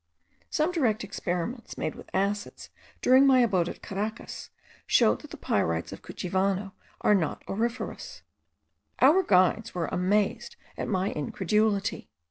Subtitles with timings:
[0.49, 2.71] Some direct experiments, made with acids,
[3.03, 4.49] during my abode at Caracas,
[4.87, 8.23] showed that the pyrites of Cuchivano are not auriferous.
[8.99, 12.09] Our guides were amazed at my incredulity.